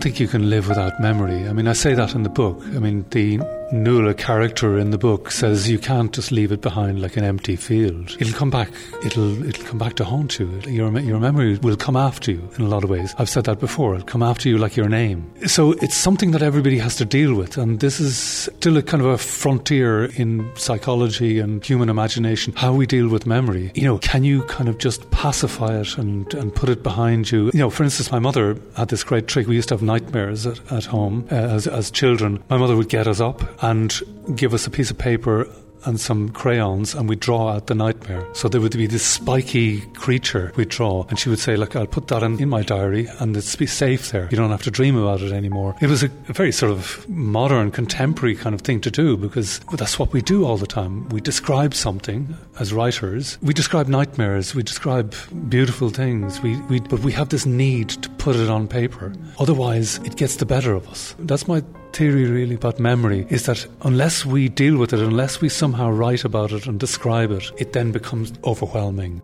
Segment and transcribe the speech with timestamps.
[0.00, 1.46] Don't think you can live without memory.
[1.46, 2.62] I mean, I say that in the book.
[2.74, 3.38] I mean, the
[3.72, 7.54] Nuala character in the book says you can't just leave it behind like an empty
[7.54, 8.16] field.
[8.18, 8.68] It'll come back.
[9.04, 10.60] It'll it'll come back to haunt you.
[10.66, 13.14] Your your memory will come after you in a lot of ways.
[13.18, 13.94] I've said that before.
[13.94, 15.30] It'll come after you like your name.
[15.46, 19.02] So it's something that everybody has to deal with, and this is still a kind
[19.02, 22.52] of a frontier in psychology and human imagination.
[22.56, 23.70] How we deal with memory.
[23.74, 27.50] You know, can you kind of just pacify it and and put it behind you?
[27.54, 29.46] You know, for instance, my mother had this great trick.
[29.46, 32.42] We used to have nightmares at, at home uh, as, as children.
[32.50, 34.00] My mother would get us up and
[34.34, 35.46] give us a piece of paper
[35.84, 38.26] and some crayons and we'd draw out the nightmare.
[38.34, 41.86] So there would be this spiky creature we'd draw and she would say, look, I'll
[41.86, 44.28] put that in, in my diary and it's be safe there.
[44.30, 45.76] You don't have to dream about it anymore.
[45.80, 49.60] It was a, a, very sort of modern, contemporary kind of thing to do because
[49.76, 51.08] that's what we do all the time.
[51.08, 53.38] We describe something as writers.
[53.42, 54.54] We describe nightmares.
[54.54, 55.14] We describe
[55.48, 56.40] beautiful things.
[56.40, 59.12] We, we, but we have this need to put it on paper.
[59.38, 61.14] Otherwise, it gets the better of us.
[61.18, 65.48] That's my theory really about memory is that unless we deal with it, unless we
[65.48, 69.22] somehow write about it and describe it, it then becomes overwhelming.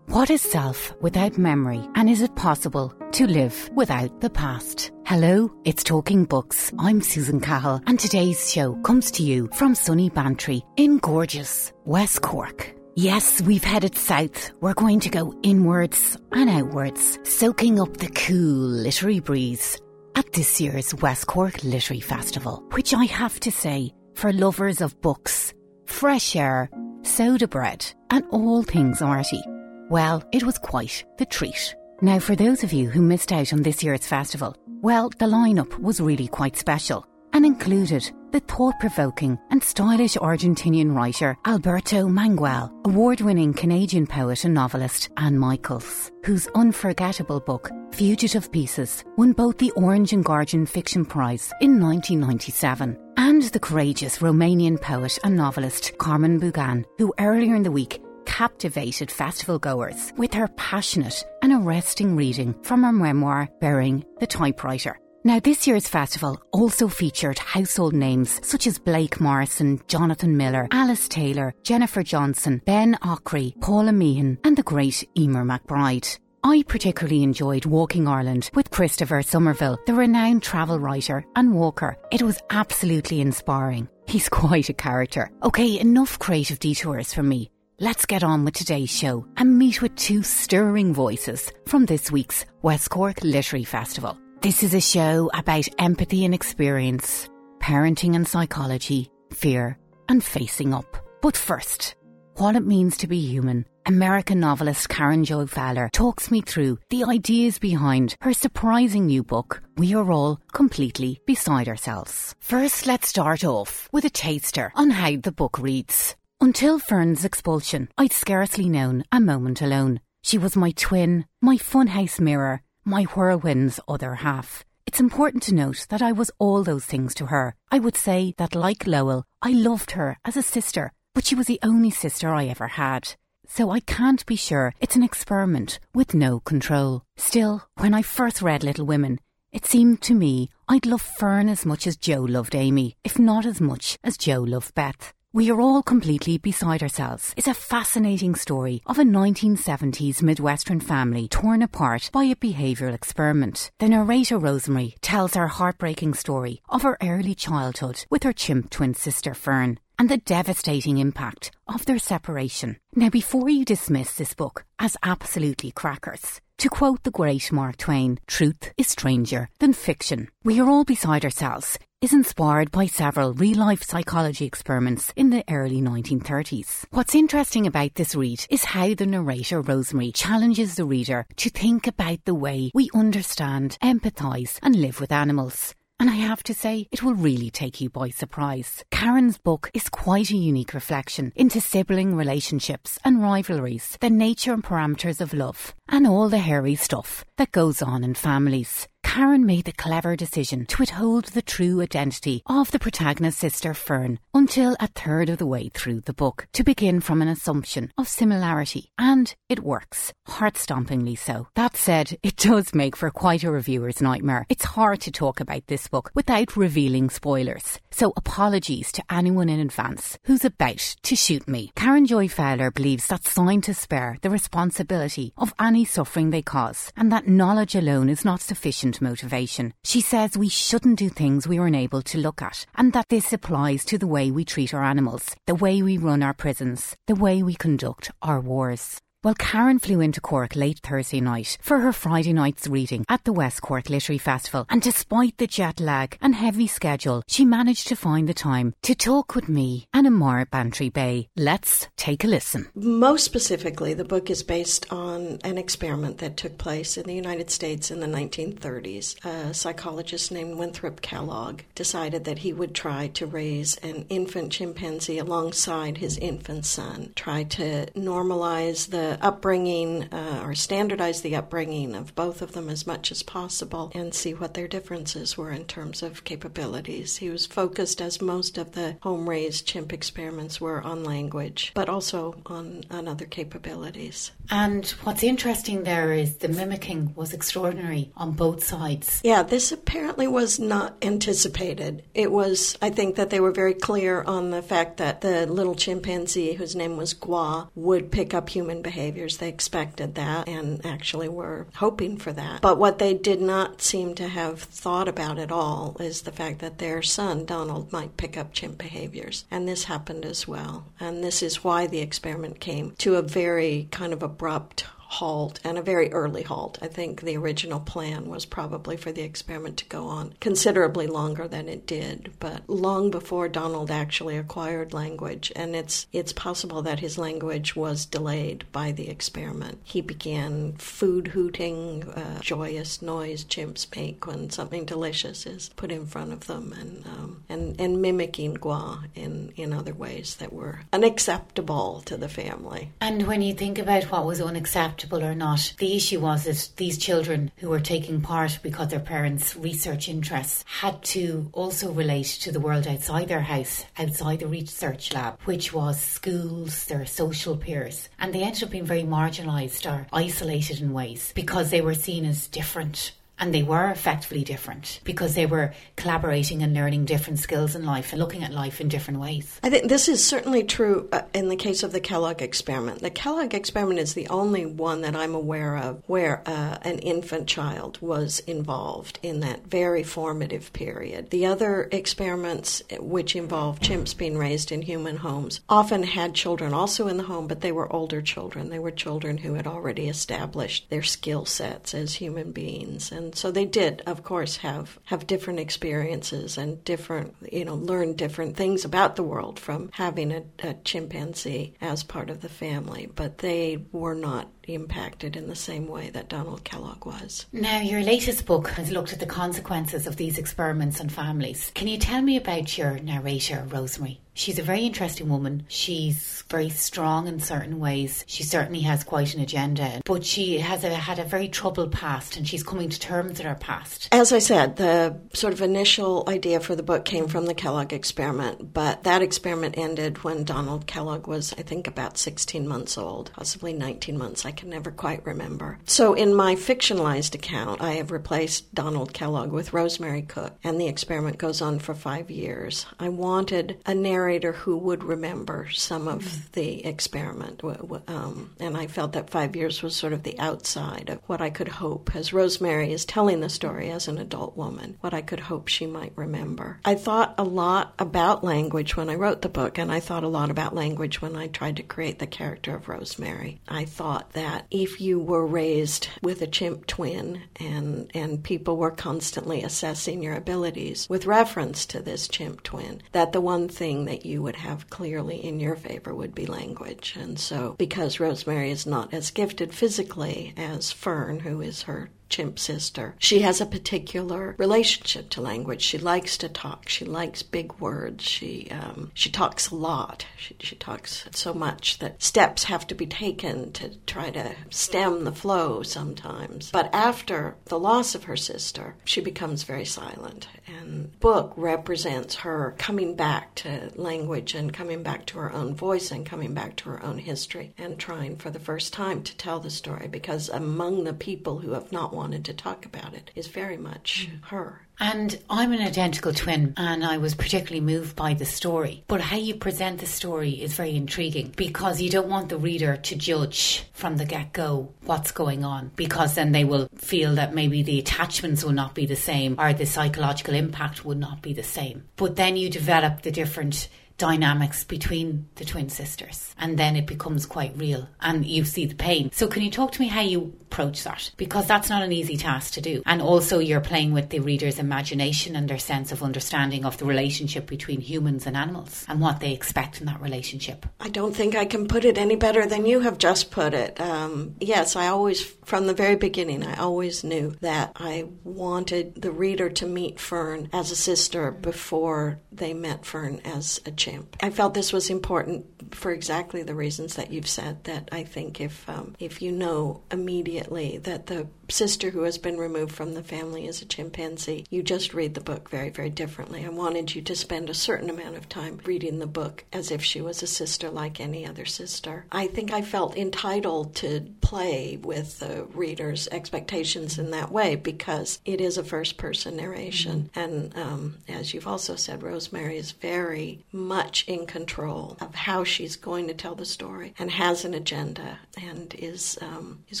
[0.08, 4.92] What is self without memory, and is it possible to live without the past?
[5.04, 6.72] Hello, it's Talking Books.
[6.78, 12.22] I'm Susan Cahill, and today's show comes to you from sunny Bantry in gorgeous West
[12.22, 12.72] Cork.
[12.94, 14.52] Yes, we've headed south.
[14.60, 19.78] We're going to go inwards and outwards, soaking up the cool literary breeze
[20.16, 25.00] at this year's West Cork Literary Festival, which I have to say, for lovers of
[25.02, 25.52] books,
[25.84, 26.70] fresh air,
[27.02, 29.42] soda bread, and all things arty,
[29.90, 31.76] well, it was quite the treat.
[32.00, 35.78] Now, for those of you who missed out on this year's festival, well, the lineup
[35.78, 42.70] was really quite special and included the thought provoking and stylish Argentinian writer Alberto Manguel,
[42.84, 49.56] award winning Canadian poet and novelist Anne Michaels, whose unforgettable book, Fugitive Pieces, won both
[49.56, 55.96] the Orange and Guardian Fiction Prize in 1997, and the courageous Romanian poet and novelist
[55.96, 62.14] Carmen Bugan, who earlier in the week captivated festival goers with her passionate and arresting
[62.14, 65.00] reading from her memoir, Burying the Typewriter.
[65.26, 71.08] Now, this year's festival also featured household names such as Blake Morrison, Jonathan Miller, Alice
[71.08, 76.16] Taylor, Jennifer Johnston, Ben Okri, Paula Meehan, and the great Eimear McBride.
[76.44, 81.98] I particularly enjoyed Walking Ireland with Christopher Somerville, the renowned travel writer and walker.
[82.12, 83.88] It was absolutely inspiring.
[84.06, 85.32] He's quite a character.
[85.42, 87.50] Okay, enough creative detours from me.
[87.80, 92.46] Let's get on with today's show and meet with two stirring voices from this week's
[92.62, 94.16] West Cork Literary Festival.
[94.46, 99.76] This is a show about empathy and experience, parenting and psychology, fear
[100.08, 101.04] and facing up.
[101.20, 101.96] But first,
[102.36, 103.66] what it means to be human.
[103.86, 109.64] American novelist Karen Joy Fowler talks me through the ideas behind her surprising new book,
[109.78, 112.36] We Are All Completely Beside Ourselves.
[112.38, 116.14] First, let's start off with a taster on how the book reads.
[116.40, 119.98] Until Fern's expulsion, I'd scarcely known a moment alone.
[120.22, 124.64] She was my twin, my funhouse mirror, my whirlwind's other half.
[124.86, 127.56] It's important to note that I was all those things to her.
[127.70, 131.48] I would say that, like Lowell, I loved her as a sister, but she was
[131.48, 133.14] the only sister I ever had.
[133.48, 137.02] So I can't be sure it's an experiment with no control.
[137.16, 139.18] Still, when I first read Little Women,
[139.50, 143.44] it seemed to me I'd love Fern as much as Jo loved Amy, if not
[143.46, 145.12] as much as Jo loved Beth.
[145.36, 151.28] We Are All Completely Beside Ourselves is a fascinating story of a 1970s Midwestern family
[151.28, 153.70] torn apart by a behavioural experiment.
[153.78, 158.94] The narrator, Rosemary, tells her heartbreaking story of her early childhood with her chimp twin
[158.94, 162.78] sister, Fern, and the devastating impact of their separation.
[162.94, 168.18] Now, before you dismiss this book as absolutely crackers, To quote the great Mark Twain,
[168.26, 170.28] truth is stranger than fiction.
[170.42, 175.44] We are all beside ourselves is inspired by several real life psychology experiments in the
[175.50, 176.84] early 1930s.
[176.90, 181.86] What's interesting about this read is how the narrator Rosemary challenges the reader to think
[181.86, 185.74] about the way we understand, empathise, and live with animals.
[185.98, 188.84] And I have to say, it will really take you by surprise.
[188.90, 194.62] Karen's book is quite a unique reflection into sibling relationships and rivalries, the nature and
[194.62, 198.88] parameters of love, and all the hairy stuff that goes on in families.
[199.06, 204.18] Karen made the clever decision to withhold the true identity of the protagonist's sister Fern
[204.34, 208.08] until a third of the way through the book to begin from an assumption of
[208.08, 208.90] similarity.
[208.98, 211.46] And it works, heart stompingly so.
[211.54, 214.44] That said, it does make for quite a reviewer's nightmare.
[214.50, 217.78] It's hard to talk about this book without revealing spoilers.
[217.92, 221.70] So apologies to anyone in advance who's about to shoot me.
[221.76, 227.10] Karen Joy Fowler believes that scientists bear the responsibility of any suffering they cause and
[227.12, 229.72] that knowledge alone is not sufficient motivation.
[229.84, 233.32] She says we shouldn't do things we are unable to look at, and that this
[233.32, 237.14] applies to the way we treat our animals, the way we run our prisons, the
[237.14, 239.00] way we conduct our wars.
[239.26, 243.32] Well, Karen flew into Cork late Thursday night for her Friday night's reading at the
[243.32, 247.96] West Cork Literary Festival, and despite the jet lag and heavy schedule, she managed to
[247.96, 251.26] find the time to talk with me and Amar Bantry Bay.
[251.34, 252.68] Let's take a listen.
[252.76, 257.50] Most specifically, the book is based on an experiment that took place in the United
[257.50, 259.24] States in the 1930s.
[259.24, 265.18] A psychologist named Winthrop Kellogg decided that he would try to raise an infant chimpanzee
[265.18, 272.14] alongside his infant son, try to normalize the upbringing uh, or standardize the upbringing of
[272.14, 276.02] both of them as much as possible and see what their differences were in terms
[276.02, 277.16] of capabilities.
[277.18, 281.88] He was focused, as most of the home raised chimp experiments were, on language, but
[281.88, 284.32] also on, on other capabilities.
[284.50, 289.20] And what's interesting there is the mimicking was extraordinary on both sides.
[289.24, 292.02] Yeah, this apparently was not anticipated.
[292.14, 295.74] It was, I think, that they were very clear on the fact that the little
[295.74, 299.36] chimpanzee, whose name was Gua, would pick up human behavior behaviors.
[299.36, 302.62] They expected that and actually were hoping for that.
[302.62, 306.60] But what they did not seem to have thought about at all is the fact
[306.60, 309.44] that their son, Donald, might pick up chimp behaviors.
[309.50, 310.86] And this happened as well.
[310.98, 315.78] And this is why the experiment came to a very kind of abrupt halt and
[315.78, 316.78] a very early halt.
[316.82, 321.46] I think the original plan was probably for the experiment to go on considerably longer
[321.46, 327.00] than it did, but long before Donald actually acquired language, and it's it's possible that
[327.00, 329.78] his language was delayed by the experiment.
[329.84, 336.06] He began food hooting, uh, joyous noise chimps make when something delicious is put in
[336.06, 340.80] front of them, and um, and and mimicking gua in in other ways that were
[340.92, 342.90] unacceptable to the family.
[343.00, 345.74] And when you think about what was unacceptable or not.
[345.78, 350.64] The issue was that these children who were taking part because their parents' research interests
[350.80, 355.72] had to also relate to the world outside their house, outside the research lab, which
[355.72, 358.08] was schools, their social peers.
[358.18, 362.24] And they ended up being very marginalised or isolated in ways because they were seen
[362.24, 367.74] as different and they were effectively different because they were collaborating and learning different skills
[367.74, 369.60] in life and looking at life in different ways.
[369.62, 373.00] I think this is certainly true uh, in the case of the Kellogg experiment.
[373.00, 377.46] The Kellogg experiment is the only one that I'm aware of where uh, an infant
[377.46, 381.30] child was involved in that very formative period.
[381.30, 387.08] The other experiments, which involved chimps being raised in human homes, often had children also
[387.08, 388.70] in the home, but they were older children.
[388.70, 393.12] They were children who had already established their skill sets as human beings.
[393.12, 397.74] And and so they did, of course, have have different experiences and different, you know,
[397.74, 402.48] learn different things about the world from having a, a chimpanzee as part of the
[402.48, 403.10] family.
[403.12, 407.46] But they were not impacted in the same way that Donald Kellogg was.
[407.52, 411.70] Now, your latest book has looked at the consequences of these experiments on families.
[411.74, 414.20] Can you tell me about your narrator, Rosemary?
[414.36, 415.64] She's a very interesting woman.
[415.68, 418.22] She's very strong in certain ways.
[418.26, 422.36] She certainly has quite an agenda, but she has a, had a very troubled past
[422.36, 424.08] and she's coming to terms with her past.
[424.12, 427.94] As I said, the sort of initial idea for the book came from the Kellogg
[427.94, 433.30] experiment, but that experiment ended when Donald Kellogg was, I think, about 16 months old,
[433.32, 434.44] possibly 19 months.
[434.44, 435.78] I can never quite remember.
[435.84, 440.88] So in my fictionalized account, I have replaced Donald Kellogg with Rosemary Cook, and the
[440.88, 442.86] experiment goes on for five years.
[442.98, 446.46] I wanted a narrator who would remember some of mm-hmm.
[446.52, 447.62] the experiment.
[448.08, 451.50] Um, and I felt that five years was sort of the outside of what I
[451.50, 455.40] could hope, as Rosemary is telling the story as an adult woman, what I could
[455.40, 456.78] hope she might remember.
[456.84, 460.28] I thought a lot about language when I wrote the book, and I thought a
[460.28, 463.60] lot about language when I tried to create the character of Rosemary.
[463.68, 468.76] I thought that that if you were raised with a chimp twin and, and people
[468.76, 474.04] were constantly assessing your abilities with reference to this chimp twin, that the one thing
[474.04, 477.16] that you would have clearly in your favor would be language.
[477.18, 482.58] And so, because Rosemary is not as gifted physically as Fern, who is her chimp
[482.58, 483.14] sister.
[483.18, 485.82] She has a particular relationship to language.
[485.82, 486.88] She likes to talk.
[486.88, 488.24] She likes big words.
[488.24, 490.26] She um, she talks a lot.
[490.36, 495.24] She, she talks so much that steps have to be taken to try to stem
[495.24, 496.70] the flow sometimes.
[496.70, 500.48] But after the loss of her sister, she becomes very silent.
[500.66, 506.10] And book represents her coming back to language and coming back to her own voice
[506.10, 509.60] and coming back to her own history and trying for the first time to tell
[509.60, 513.46] the story because among the people who have not wanted to talk about it is
[513.46, 514.44] very much mm.
[514.46, 514.80] her.
[514.98, 519.04] And I'm an identical twin, and I was particularly moved by the story.
[519.08, 522.96] But how you present the story is very intriguing because you don't want the reader
[522.96, 527.54] to judge from the get go what's going on because then they will feel that
[527.54, 531.52] maybe the attachments will not be the same or the psychological impact would not be
[531.52, 532.04] the same.
[532.16, 537.44] But then you develop the different dynamics between the twin sisters and then it becomes
[537.44, 539.30] quite real and you see the pain.
[539.32, 541.30] So can you talk to me how you approach that?
[541.36, 543.02] Because that's not an easy task to do.
[543.04, 547.04] And also you're playing with the reader's imagination and their sense of understanding of the
[547.04, 550.86] relationship between humans and animals and what they expect in that relationship.
[551.00, 554.00] I don't think I can put it any better than you have just put it.
[554.00, 559.30] Um, yes, I always, from the very beginning, I always knew that I wanted the
[559.30, 564.36] reader to meet Fern as a sister before they met Fern as a chimp.
[564.40, 567.84] I felt this was important for exactly the reasons that you've said.
[567.84, 572.56] That I think if um, if you know immediately that the sister who has been
[572.56, 576.64] removed from the family is a chimpanzee, you just read the book very very differently.
[576.64, 580.02] I wanted you to spend a certain amount of time reading the book as if
[580.02, 582.26] she was a sister like any other sister.
[582.30, 588.40] I think I felt entitled to play with the reader's expectations in that way because
[588.44, 590.38] it is a first person narration, mm-hmm.
[590.38, 593.95] and um, as you've also said, Rosemary is very much
[594.26, 598.94] in control of how she's going to tell the story and has an agenda and
[598.94, 600.00] is um, is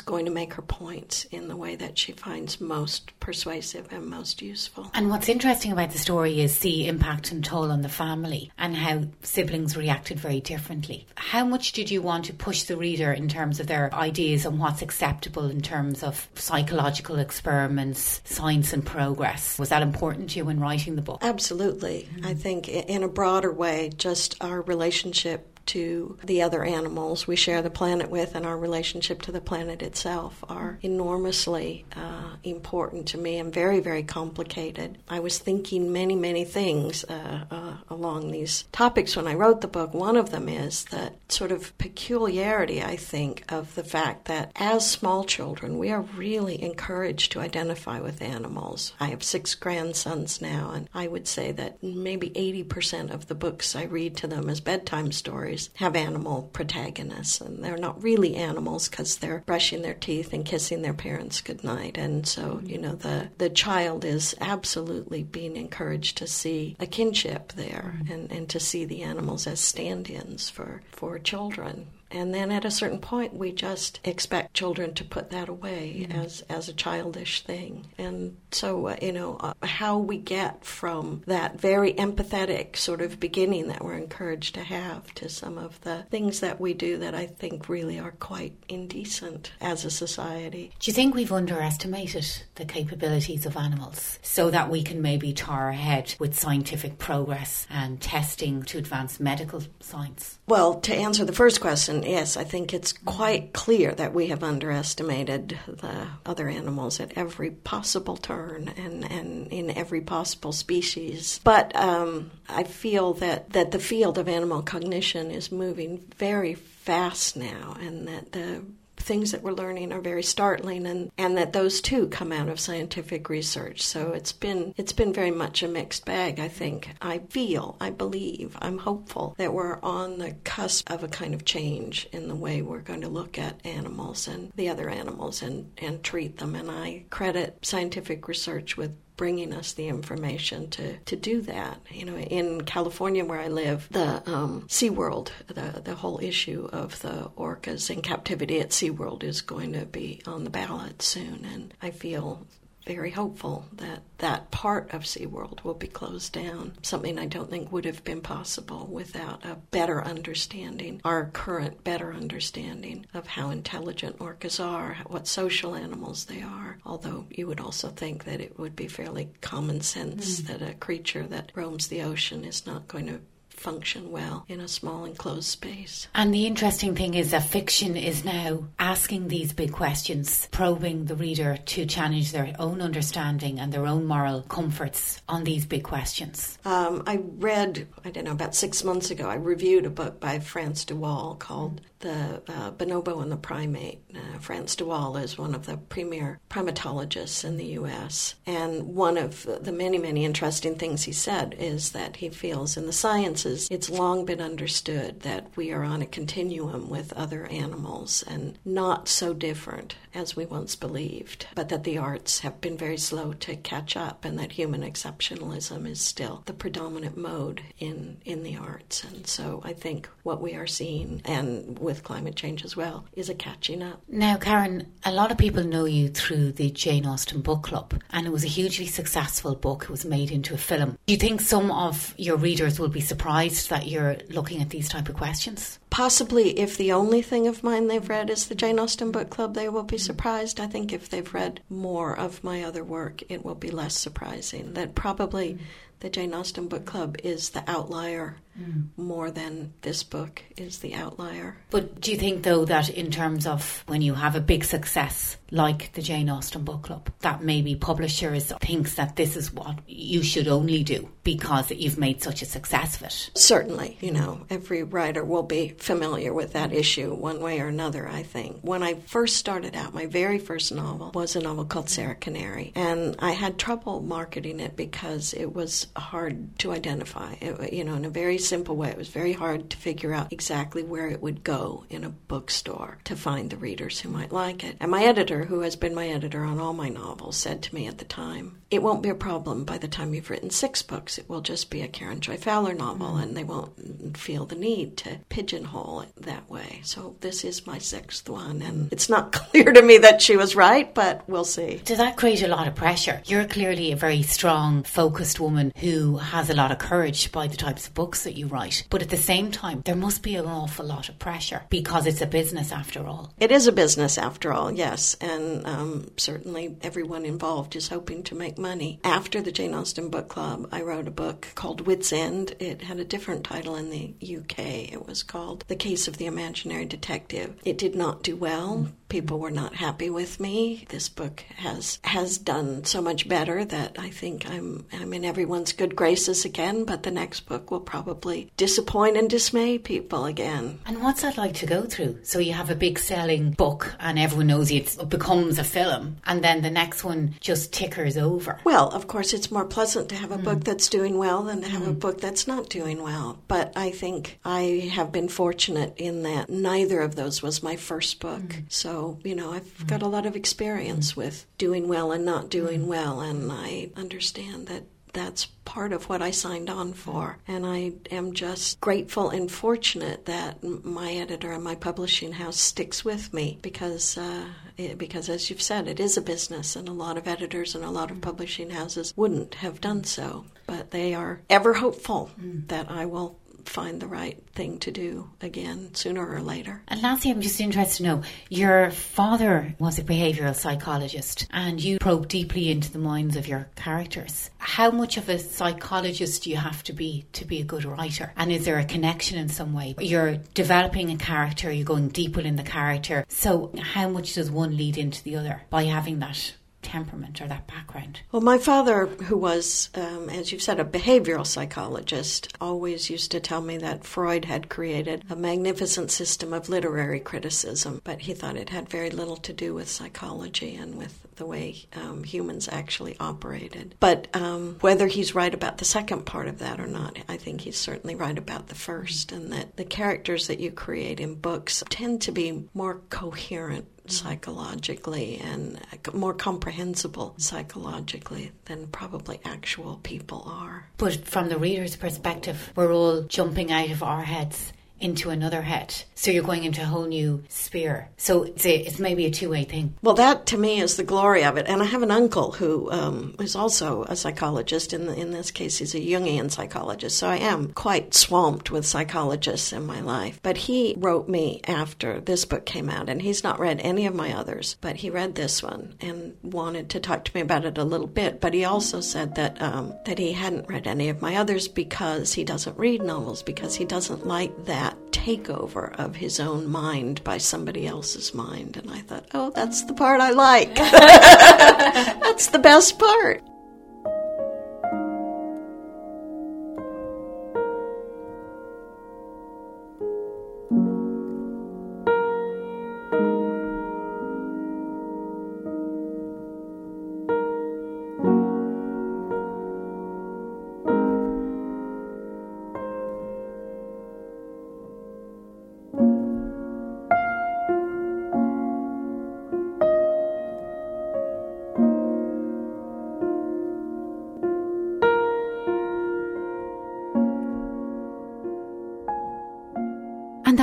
[0.00, 4.42] going to make her points in the way that she finds most persuasive and most
[4.42, 4.90] useful.
[4.94, 8.76] And what's interesting about the story is the impact and toll on the family and
[8.76, 11.06] how siblings reacted very differently.
[11.16, 14.58] How much did you want to push the reader in terms of their ideas on
[14.58, 19.58] what's acceptable in terms of psychological experiments, science and progress?
[19.58, 21.20] Was that important to you in writing the book?
[21.22, 22.08] Absolutely.
[22.14, 22.26] Mm-hmm.
[22.26, 27.62] I think in a broader way, just our relationship to the other animals we share
[27.62, 33.18] the planet with and our relationship to the planet itself are enormously uh, important to
[33.18, 34.98] me and very, very complicated.
[35.08, 39.68] I was thinking many, many things uh, uh, along these topics when I wrote the
[39.68, 39.92] book.
[39.92, 44.88] One of them is that sort of peculiarity, I think, of the fact that as
[44.88, 48.92] small children, we are really encouraged to identify with animals.
[49.00, 53.74] I have six grandsons now, and I would say that maybe 80% of the books
[53.74, 58.88] I read to them as bedtime stories have animal protagonists, and they're not really animals
[58.88, 61.98] because they're brushing their teeth and kissing their parents goodnight.
[61.98, 62.68] And so, mm-hmm.
[62.68, 68.12] you know, the, the child is absolutely being encouraged to see a kinship there mm-hmm.
[68.12, 71.86] and, and to see the animals as stand ins for, for children.
[72.16, 76.18] And then at a certain point, we just expect children to put that away mm-hmm.
[76.18, 77.86] as, as a childish thing.
[77.98, 83.20] And so, uh, you know, uh, how we get from that very empathetic sort of
[83.20, 87.14] beginning that we're encouraged to have to some of the things that we do that
[87.14, 90.72] I think really are quite indecent as a society.
[90.80, 95.68] Do you think we've underestimated the capabilities of animals so that we can maybe tar
[95.68, 100.38] ahead with scientific progress and testing to advance medical science?
[100.48, 104.42] Well, to answer the first question, yes, I think it's quite clear that we have
[104.42, 111.40] underestimated the other animals at every possible turn and, and in every possible species.
[111.44, 117.36] But um, I feel that, that the field of animal cognition is moving very fast
[117.36, 118.62] now and that the
[119.06, 122.60] things that we're learning are very startling and, and that those too come out of
[122.60, 123.80] scientific research.
[123.82, 126.90] So it's been it's been very much a mixed bag, I think.
[127.00, 131.44] I feel, I believe, I'm hopeful that we're on the cusp of a kind of
[131.44, 135.70] change in the way we're going to look at animals and the other animals and,
[135.78, 136.54] and treat them.
[136.56, 141.80] And I credit scientific research with bringing us the information to, to do that.
[141.90, 147.00] You know, in California where I live, the um, SeaWorld, the, the whole issue of
[147.00, 151.44] the orcas in captivity at SeaWorld is going to be on the ballot soon.
[151.44, 152.46] And I feel
[152.86, 156.72] very hopeful that that part of SeaWorld will be closed down.
[156.82, 162.14] Something I don't think would have been possible without a better understanding, our current better
[162.14, 166.78] understanding of how intelligent orcas are, what social animals they are.
[166.86, 170.46] Although you would also think that it would be fairly common sense mm.
[170.46, 173.20] that a creature that roams the ocean is not going to
[173.56, 176.08] function well in a small enclosed space.
[176.14, 181.16] And the interesting thing is that fiction is now asking these big questions, probing the
[181.16, 186.58] reader to challenge their own understanding and their own moral comforts on these big questions.
[186.64, 190.38] Um, I read, I don't know, about six months ago, I reviewed a book by
[190.38, 194.00] Frans de Waal called the uh, bonobo and the primate.
[194.14, 198.36] Uh, de Waal is one of the premier primatologists in the U.S.
[198.46, 202.86] And one of the many, many interesting things he said is that he feels in
[202.86, 208.22] the sciences it's long been understood that we are on a continuum with other animals
[208.26, 212.96] and not so different as we once believed, but that the arts have been very
[212.96, 218.42] slow to catch up and that human exceptionalism is still the predominant mode in, in
[218.42, 219.04] the arts.
[219.04, 223.28] And so I think what we are seeing, and with climate change as well, is
[223.28, 224.02] a catching up.
[224.08, 228.26] Now, Karen, a lot of people know you through the Jane Austen Book Club, and
[228.26, 229.84] it was a hugely successful book.
[229.84, 230.98] It was made into a film.
[231.06, 234.88] Do you think some of your readers will be surprised that you're looking at these
[234.88, 235.78] type of questions?
[235.96, 239.54] Possibly, if the only thing of mine they've read is the Jane Austen Book Club,
[239.54, 240.60] they will be surprised.
[240.60, 244.74] I think if they've read more of my other work, it will be less surprising.
[244.74, 245.54] That probably.
[245.54, 245.58] Mm
[246.00, 248.88] the Jane Austen Book Club is the outlier mm.
[248.96, 251.56] more than this book is the outlier.
[251.70, 255.38] But do you think, though, that in terms of when you have a big success
[255.50, 260.22] like the Jane Austen Book Club, that maybe publishers thinks that this is what you
[260.22, 263.30] should only do because you've made such a success of it?
[263.34, 268.08] Certainly, you know, every writer will be familiar with that issue one way or another,
[268.08, 268.58] I think.
[268.62, 272.72] When I first started out, my very first novel was a novel called Sarah Canary,
[272.74, 277.34] and I had trouble marketing it because it was hard to identify.
[277.40, 280.32] It, you know, in a very simple way, it was very hard to figure out
[280.32, 284.64] exactly where it would go in a bookstore to find the readers who might like
[284.64, 284.76] it.
[284.80, 287.86] And my editor, who has been my editor on all my novels, said to me
[287.86, 291.16] at the time, It won't be a problem by the time you've written six books.
[291.16, 294.96] It will just be a Karen Joy Fowler novel, and they won't feel the need
[294.96, 295.18] to
[295.66, 296.80] pigeonhole it that way.
[296.84, 300.56] So this is my sixth one, and it's not clear to me that she was
[300.56, 301.80] right, but we'll see.
[301.84, 303.22] Does that create a lot of pressure?
[303.26, 307.56] You're clearly a very strong, focused woman who has a lot of courage by the
[307.56, 308.86] types of books that you write.
[308.90, 312.20] But at the same time, there must be an awful lot of pressure because it's
[312.20, 313.32] a business after all.
[313.38, 315.16] It is a business after all, yes.
[315.20, 319.00] And um, certainly everyone involved is hoping to make money.
[319.04, 322.54] After the Jane Austen Book Club, I wrote a book called Wits End.
[322.58, 324.58] It had a different title in the UK.
[324.92, 327.56] It was called The Case of the Imaginary Detective.
[327.64, 330.84] It did not do well people were not happy with me.
[330.88, 335.72] This book has has done so much better that I think I'm I'm in everyone's
[335.72, 340.80] good graces again, but the next book will probably disappoint and dismay people again.
[340.86, 342.18] And what's that like to go through?
[342.22, 346.42] So you have a big selling book and everyone knows it becomes a film and
[346.42, 348.58] then the next one just tickers over.
[348.64, 350.44] Well, of course it's more pleasant to have a mm.
[350.44, 351.90] book that's doing well than to have mm.
[351.90, 353.38] a book that's not doing well.
[353.48, 358.20] But I think I have been fortunate in that neither of those was my first
[358.20, 358.42] book.
[358.42, 358.72] Mm.
[358.72, 362.86] So you know, I've got a lot of experience with doing well and not doing
[362.86, 364.84] well, and I understand that
[365.16, 367.38] that's part of what I signed on for.
[367.48, 373.02] And I am just grateful and fortunate that my editor and my publishing house sticks
[373.02, 374.44] with me because, uh,
[374.76, 377.82] it, because as you've said, it is a business, and a lot of editors and
[377.82, 380.44] a lot of publishing houses wouldn't have done so.
[380.66, 382.68] But they are ever hopeful mm.
[382.68, 386.82] that I will find the right thing to do again sooner or later.
[386.88, 391.98] And lastly, I'm just interested to know your father was a behavioural psychologist and you
[391.98, 394.50] probe deeply into the minds of your characters.
[394.58, 398.32] How much of a psychologist do you have to be to be a good writer?
[398.36, 399.94] And is there a connection in some way?
[399.98, 403.24] You're developing a character, you're going deeper in the character.
[403.28, 406.54] So, how much does one lead into the other by having that
[406.86, 408.20] temperament or that background?
[408.32, 413.40] Well, my father, who was, um, as you've said, a behavioral psychologist, always used to
[413.40, 418.56] tell me that Freud had created a magnificent system of literary criticism, but he thought
[418.56, 423.16] it had very little to do with psychology and with the way um, humans actually
[423.20, 423.94] operated.
[424.00, 427.60] But um, whether he's right about the second part of that or not, I think
[427.60, 431.82] he's certainly right about the first, and that the characters that you create in books
[431.90, 440.44] tend to be more coherent psychologically and uh, more comprehensible psychologically than probably actual people
[440.46, 440.88] are.
[440.98, 446.04] But from the reader's perspective, we're all jumping out of our heads into another head.
[446.14, 448.08] So you're going into a whole new sphere.
[448.16, 449.94] So it's, a, it's maybe a two way thing.
[450.02, 451.66] Well, that to me is the glory of it.
[451.68, 454.92] And I have an uncle who um, is also a psychologist.
[454.92, 457.18] In, the, in this case, he's a Jungian psychologist.
[457.18, 460.40] So I am quite swamped with psychologists in my life.
[460.42, 464.14] But he wrote me after this book came out, and he's not read any of
[464.14, 467.78] my others, but he read this one and wanted to talk to me about it
[467.78, 468.40] a little bit.
[468.40, 472.32] But he also said that um, that he hadn't read any of my others because
[472.32, 477.38] he doesn't read novels because he doesn't like that takeover of his own mind by
[477.38, 478.76] somebody else's mind.
[478.76, 480.74] And I thought, oh, that's the part I like.
[480.76, 483.42] that's the best part.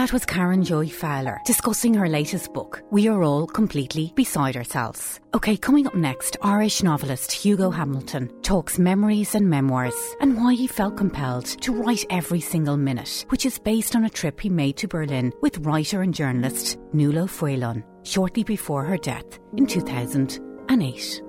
[0.04, 5.22] That was Karen Joy Fowler discussing her latest book, We Are All Completely Beside Ourselves.
[5.34, 10.68] Okay, coming up next, Irish novelist Hugo Hamilton talks memories and memoirs and why he
[10.68, 14.76] felt compelled to write every single minute, which is based on a trip he made
[14.76, 21.22] to Berlin with writer and journalist Nuala O'Faolain shortly before her death in 2008.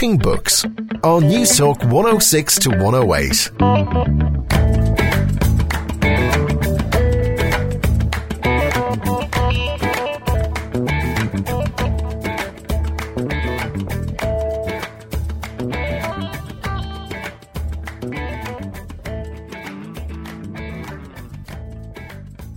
[0.00, 0.64] Talking Books
[1.04, 3.50] on News Talk 106 to 108.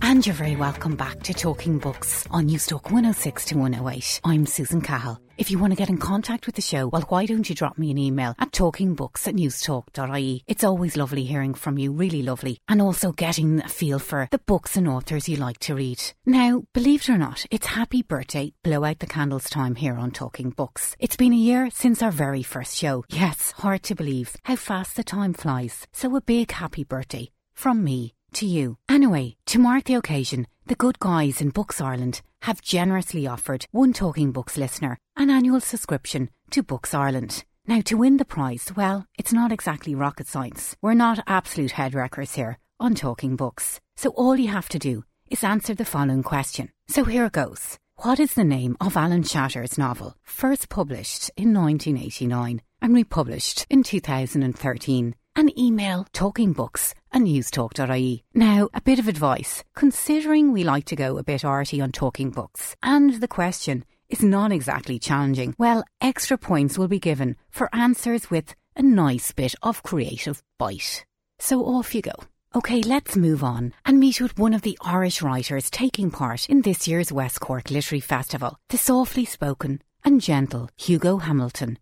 [0.00, 4.20] And you're very welcome back to Talking Books on Newstalk 106 to 108.
[4.24, 5.20] I'm Susan Cahill.
[5.44, 7.76] If you want to get in contact with the show, well, why don't you drop
[7.76, 10.42] me an email at talkingbooks at newstalk.ie?
[10.46, 14.38] It's always lovely hearing from you, really lovely, and also getting a feel for the
[14.38, 16.02] books and authors you like to read.
[16.24, 20.12] Now, believe it or not, it's happy birthday, blow out the candles time here on
[20.12, 20.96] Talking Books.
[20.98, 23.04] It's been a year since our very first show.
[23.10, 25.86] Yes, hard to believe how fast the time flies.
[25.92, 28.76] So a big happy birthday from me to you.
[28.88, 33.92] Anyway, to mark the occasion, the good guys in Books Ireland have generously offered one
[33.92, 37.44] Talking Books listener an annual subscription to Books Ireland.
[37.66, 40.76] Now, to win the prize, well, it's not exactly rocket science.
[40.82, 43.80] We're not absolute head wreckers here on Talking Books.
[43.96, 46.70] So all you have to do is answer the following question.
[46.88, 47.78] So here it goes.
[47.98, 53.82] What is the name of Alan Shatter's novel, first published in 1989 and republished in
[53.84, 55.14] 2013?
[55.36, 58.24] And email talkingbooks and newstalk.ie.
[58.34, 62.30] Now, a bit of advice, considering we like to go a bit arty on talking
[62.30, 67.74] books, and the question is not exactly challenging, well, extra points will be given for
[67.74, 71.04] answers with a nice bit of creative bite.
[71.38, 72.14] So off you go.
[72.54, 76.62] Okay, let's move on and meet with one of the Irish writers taking part in
[76.62, 81.78] this year's West Cork Literary Festival, the softly spoken and gentle Hugo Hamilton,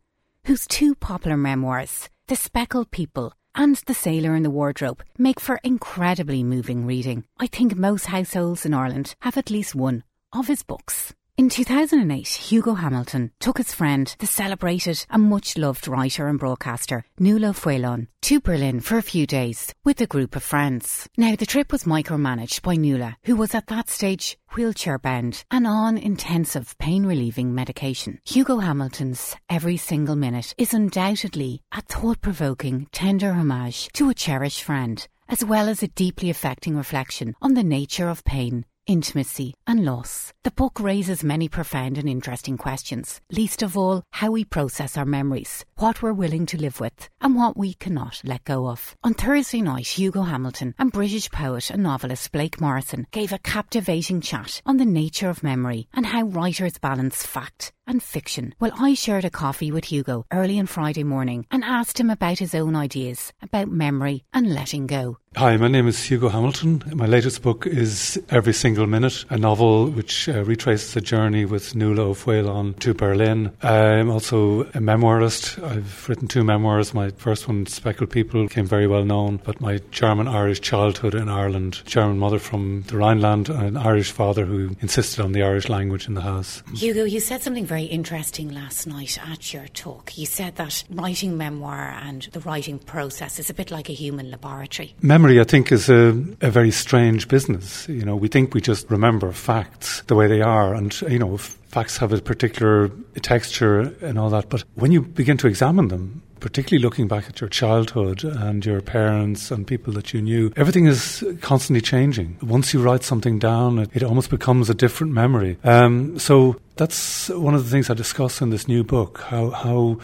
[0.47, 5.61] whose two popular memoirs, The Speckled People and The Sailor in the Wardrobe make for
[5.63, 7.25] incredibly moving reading.
[7.39, 11.15] I think most households in Ireland have at least one of his books.
[11.39, 17.07] In 2008, Hugo Hamilton took his friend, the celebrated and much loved writer and broadcaster
[17.19, 21.09] Nuala O'Faolain, to Berlin for a few days with a group of friends.
[21.17, 25.67] Now, the trip was micromanaged by Nuala, who was at that stage wheelchair bound and
[25.67, 28.21] on intensive pain relieving medication.
[28.27, 34.63] Hugo Hamilton's Every Single Minute is undoubtedly a thought provoking, tender homage to a cherished
[34.63, 39.85] friend, as well as a deeply affecting reflection on the nature of pain intimacy, and
[39.85, 40.33] loss.
[40.45, 45.05] The book raises many profound and interesting questions, least of all, how we process our
[45.05, 48.97] memories, what we're willing to live with, and what we cannot let go of.
[49.05, 54.21] On Thursday night, Hugo Hamilton and British poet and novelist Blake Morrison gave a captivating
[54.21, 58.55] chat on the nature of memory and how writers balance fact and fiction.
[58.61, 62.39] Well, I shared a coffee with Hugo early on Friday morning and asked him about
[62.39, 65.19] his own ideas about memory and letting go.
[65.35, 66.83] Hi, my name is Hugo Hamilton.
[66.93, 71.75] My latest book is Every Single Minute, a novel which uh, retraces a journey with
[71.75, 73.51] Nuala O'Faolain to Berlin.
[73.63, 75.61] I'm also a memoirist.
[75.65, 76.93] I've written two memoirs.
[76.93, 81.81] My first one, Speckled People, became very well known, but my German-Irish childhood in Ireland,
[81.87, 86.09] German mother from the Rhineland, and an Irish father who insisted on the Irish language
[86.09, 86.63] in the house.
[86.75, 90.17] Hugo, you said something very interesting last night at your talk.
[90.19, 94.31] You said that writing memoir and the writing process is a bit like a human
[94.31, 94.95] laboratory.
[95.01, 96.09] Mem- memory, I think, is a,
[96.41, 97.89] a very strange business.
[97.89, 101.37] You know, we think we just remember facts the way they are, and you know,
[101.37, 104.49] facts have a particular texture and all that.
[104.49, 108.81] But when you begin to examine them, particularly looking back at your childhood and your
[108.81, 112.37] parents and people that you knew, everything is constantly changing.
[112.43, 115.57] Once you write something down, it, it almost becomes a different memory.
[115.63, 119.21] Um, so that's one of the things I discuss in this new book.
[119.21, 119.99] How how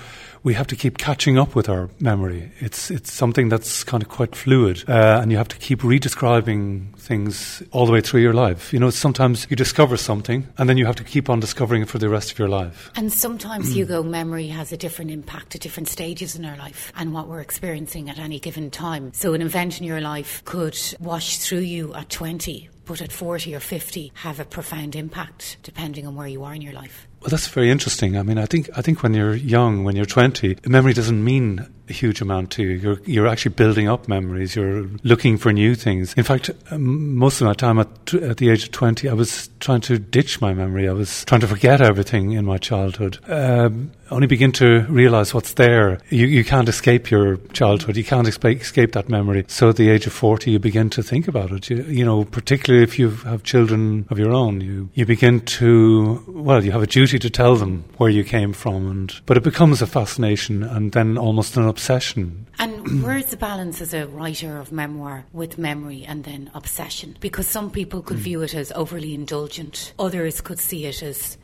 [0.48, 2.50] we have to keep catching up with our memory.
[2.58, 6.96] It's it's something that's kind of quite fluid, uh, and you have to keep redescribing
[6.96, 8.72] things all the way through your life.
[8.72, 11.88] You know, sometimes you discover something, and then you have to keep on discovering it
[11.90, 12.90] for the rest of your life.
[12.96, 17.12] And sometimes, Hugo, memory has a different impact at different stages in our life and
[17.12, 19.12] what we're experiencing at any given time.
[19.12, 23.54] So, an event in your life could wash through you at twenty but at 40
[23.54, 27.07] or 50 have a profound impact depending on where you are in your life.
[27.20, 28.16] Well, that's very interesting.
[28.16, 31.66] I mean, I think I think when you're young, when you're 20, memory doesn't mean
[31.88, 32.76] a huge amount to you.
[32.76, 34.54] You're you're actually building up memories.
[34.54, 36.14] You're looking for new things.
[36.14, 39.50] In fact, um, most of my time at at the age of 20, I was
[39.58, 40.88] trying to ditch my memory.
[40.88, 43.18] I was trying to forget everything in my childhood.
[43.26, 45.98] Um, only begin to realize what's there.
[46.10, 47.96] You, you can't escape your childhood.
[47.96, 49.44] You can't escape, escape that memory.
[49.48, 51.70] So at the age of 40, you begin to think about it.
[51.70, 56.22] You, you know, particularly if you have children of your own, you, you begin to,
[56.28, 58.90] well, you have a duty to tell them where you came from.
[58.90, 62.46] And, but it becomes a fascination and then almost an obsession.
[62.58, 67.16] And where's the balance as a writer of memoir with memory and then obsession?
[67.20, 68.22] Because some people could hmm.
[68.22, 71.38] view it as overly indulgent, others could see it as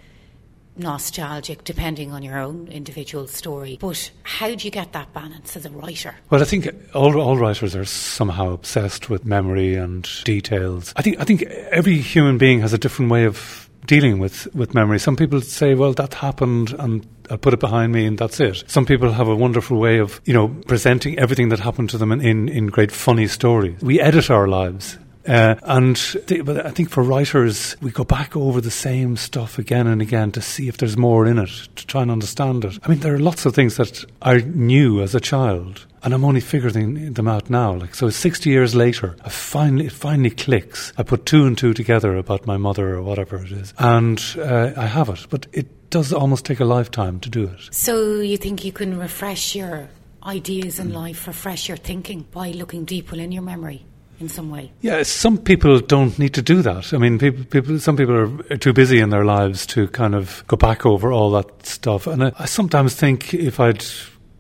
[0.77, 3.79] nostalgic depending on your own individual story.
[3.81, 6.15] But how do you get that balance as a writer?
[6.31, 10.93] Well, I think all, all writers are somehow obsessed with memory and details.
[10.97, 14.75] I think I think every human being has a different way of dealing with, with
[14.75, 14.99] memory.
[14.99, 18.65] Some people say, well, that happened and I'll put it behind me and that's it.
[18.67, 22.13] Some people have a wonderful way of, you know, presenting everything that happened to them
[22.13, 23.81] in, in, in great funny stories.
[23.81, 28.61] We edit our lives Uh, and but I think for writers, we go back over
[28.61, 32.03] the same stuff again and again to see if there's more in it, to try
[32.03, 32.79] and understand it.
[32.83, 36.25] I mean, there are lots of things that I knew as a child and I'm
[36.25, 37.73] only figuring them out now.
[37.73, 40.93] Like so, sixty years later, I finally it finally clicks.
[40.99, 44.73] I put two and two together about my mother or whatever it is, and uh,
[44.77, 45.27] I have it.
[45.31, 47.69] But it does almost take a lifetime to do it.
[47.71, 49.89] So you think you can refresh your
[50.23, 53.85] ideas in life, refresh your thinking by looking deep within your memory?
[54.21, 54.73] In some way.
[54.81, 56.93] Yeah, some people don't need to do that.
[56.93, 58.15] I mean, people, people, some people
[58.51, 62.07] are too busy in their lives to kind of go back over all that stuff.
[62.07, 63.85] And I, I sometimes think if I'd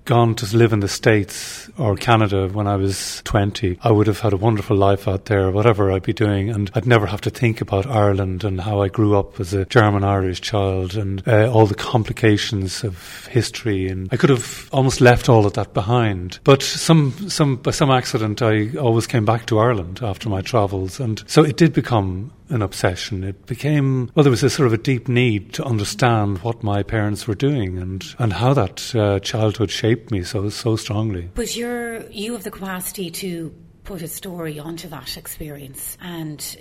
[0.05, 4.21] gone to live in the States or Canada when I was 20, I would have
[4.21, 7.31] had a wonderful life out there, whatever I'd be doing, and I'd never have to
[7.31, 11.51] think about Ireland and how I grew up as a German Irish child and uh,
[11.51, 13.89] all the complications of history.
[13.89, 16.39] And I could have almost left all of that behind.
[16.45, 21.01] But some, some, by some accident, I always came back to Ireland after my travels.
[21.01, 23.25] And so it did become an obsession.
[23.25, 26.83] It became, well, there was a sort of a deep need to understand what my
[26.83, 31.31] parents were doing and, and how that uh, childhood shaped me so, so strongly.
[31.35, 33.55] But you're, you have the capacity to
[33.85, 36.57] put a story onto that experience and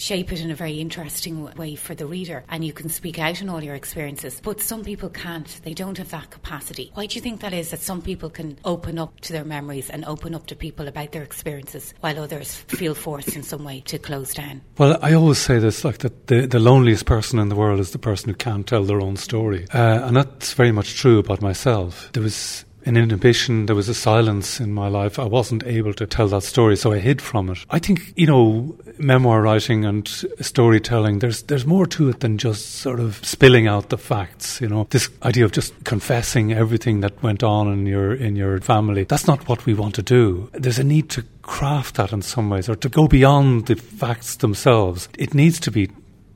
[0.00, 3.40] shape it in a very interesting way for the reader and you can speak out
[3.40, 4.40] in all your experiences.
[4.42, 5.60] But some people can't.
[5.62, 6.90] They don't have that capacity.
[6.94, 9.90] Why do you think that is that some people can open up to their memories
[9.90, 13.80] and open up to people about their experiences while others feel forced in some way
[13.82, 14.62] to close down?
[14.78, 17.90] Well, I always say this like that the, the loneliest person in the world is
[17.90, 19.66] the person who can't tell their own story.
[19.72, 22.10] Uh, and that's very much true about myself.
[22.12, 25.18] There was an inhibition, there was a silence in my life.
[25.18, 27.58] I wasn't able to tell that story, so I hid from it.
[27.70, 30.08] I think, you know, memoir writing and
[30.40, 34.68] storytelling, there's there's more to it than just sort of spilling out the facts, you
[34.68, 34.86] know.
[34.90, 39.04] This idea of just confessing everything that went on in your in your family.
[39.04, 40.50] That's not what we want to do.
[40.52, 44.36] There's a need to craft that in some ways or to go beyond the facts
[44.36, 45.08] themselves.
[45.18, 45.90] It needs to be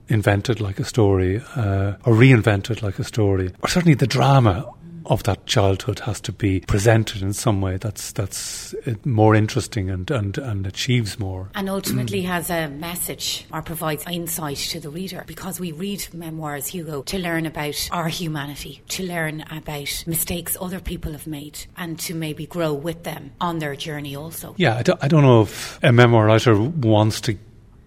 [0.09, 4.71] invented like a story uh, or reinvented like a story or certainly the drama
[5.07, 9.91] of that childhood has to be presented in some way that's that's uh, more interesting
[9.91, 11.51] and, and, and achieves more.
[11.55, 16.69] And ultimately has a message or provides insight to the reader because we read memoirs,
[16.69, 21.99] Hugo, to learn about our humanity, to learn about mistakes other people have made and
[22.01, 24.55] to maybe grow with them on their journey also.
[24.57, 27.37] Yeah, I don't, I don't know if a memoir writer wants to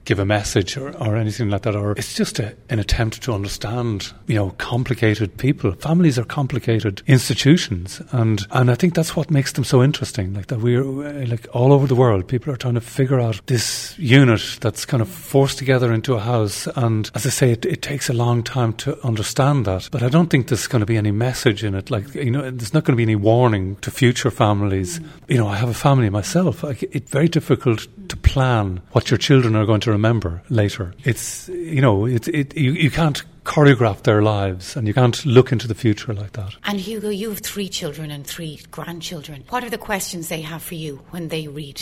[0.07, 1.75] give a message or, or anything like that.
[1.75, 5.73] Or it's just a, an attempt to understand, you know, complicated people.
[5.73, 10.33] Families are complicated institutions, and and I think that's what makes them so interesting.
[10.33, 13.41] Like that, we're uh, like all over the world, people are trying to figure out
[13.47, 16.67] this unit that's kind of forced together into a house.
[16.75, 19.89] And as I say, it, it takes a long time to understand that.
[19.91, 21.91] But I don't think there's going to be any message in it.
[21.91, 25.01] Like you know, there's not going to be any warning to future families.
[25.27, 26.63] You know, I have a family myself.
[26.63, 30.93] Like, it's very difficult to plan what your children are going to remember later.
[31.03, 35.51] It's, you know, it's it, you, you can't choreograph their lives and you can't look
[35.51, 36.55] into the future like that.
[36.63, 39.43] And Hugo, you have three children and three grandchildren.
[39.49, 41.81] What are the questions they have for you when they read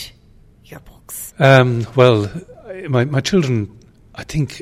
[0.64, 1.34] your books?
[1.40, 2.32] Um, well,
[2.88, 3.78] my, my children,
[4.16, 4.62] I think,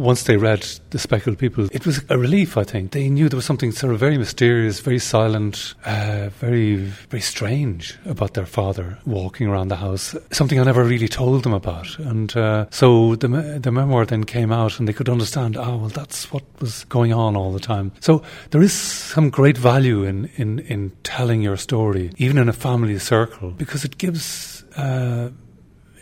[0.00, 2.92] once they read The Speckled People, it was a relief, I think.
[2.92, 7.98] They knew there was something sort of very mysterious, very silent, uh, very, very strange
[8.06, 11.98] about their father walking around the house, something I never really told them about.
[11.98, 13.28] And uh, so the,
[13.62, 17.12] the memoir then came out and they could understand, oh, well, that's what was going
[17.12, 17.92] on all the time.
[18.00, 22.54] So there is some great value in, in, in telling your story, even in a
[22.54, 24.64] family circle, because it gives.
[24.76, 25.30] Uh,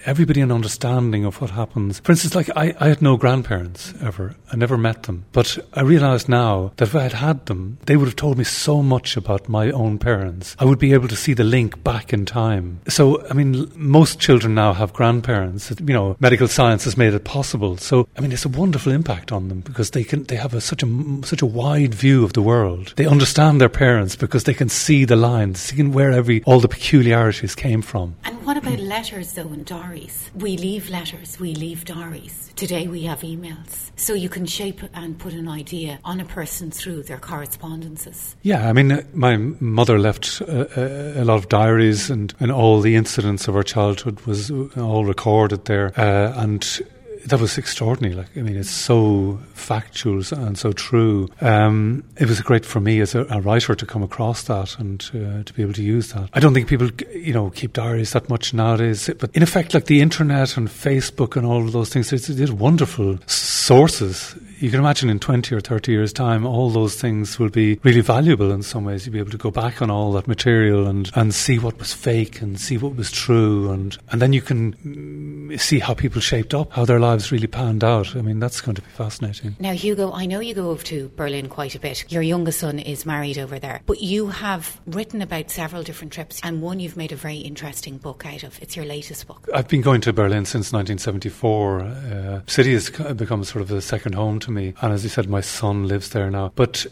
[0.04, 2.00] everybody an understanding of what happens.
[2.00, 4.34] For instance, like I, I had no grandparents ever.
[4.52, 5.24] I never met them.
[5.32, 8.44] But I realise now that if I had had them, they would have told me
[8.44, 10.56] so much about my own parents.
[10.58, 12.80] I would be able to see the link back in time.
[12.88, 15.70] So, I mean, most children now have grandparents.
[15.78, 17.76] You know, medical science has made it possible.
[17.76, 20.60] So, I mean, it's a wonderful impact on them because they can, they have a,
[20.60, 22.94] such a, such a wide view of the world.
[22.96, 26.68] They understand their parents because they can see the lines, seeing where every, all the
[26.68, 28.16] peculiarities came from.
[28.24, 29.87] And what about letters though and diaries?
[29.88, 30.30] Diaries.
[30.34, 32.52] We leave letters, we leave diaries.
[32.56, 33.90] Today we have emails.
[33.96, 38.36] So you can shape and put an idea on a person through their correspondences.
[38.42, 42.80] Yeah, I mean, uh, my mother left a, a, lot of diaries and, and all
[42.80, 45.98] the incidents of her childhood was all recorded there.
[45.98, 46.80] Uh, and
[47.26, 48.14] that was extraordinary.
[48.14, 51.28] Like, I mean, it's so factual and so true.
[51.40, 55.02] Um, it was great for me as a, a, writer to come across that and
[55.14, 56.30] uh, to be able to use that.
[56.32, 59.10] I don't think people, you know, keep diaries that much nowadays.
[59.18, 62.52] But in effect, like the internet and Facebook and all of those things, it's, it's
[62.52, 67.48] wonderful sources you can imagine in 20 or 30 years' time, all those things will
[67.48, 69.06] be really valuable in some ways.
[69.06, 71.92] You'll be able to go back on all that material and, and see what was
[71.92, 73.70] fake and see what was true.
[73.70, 77.46] And, and then you can mm, see how people shaped up, how their lives really
[77.46, 78.16] panned out.
[78.16, 79.56] I mean, that's going to be fascinating.
[79.60, 82.10] Now, Hugo, I know you go over to Berlin quite a bit.
[82.10, 86.40] Your youngest son is married over there, but you have written about several different trips,
[86.42, 88.60] and one you've made a very interesting book out of.
[88.60, 89.48] It's your latest book.
[89.54, 91.80] I've been going to Berlin since 1974.
[91.80, 95.28] Uh, city has become sort of a second home to me, and as you said,
[95.28, 96.52] my son lives there now.
[96.54, 96.86] But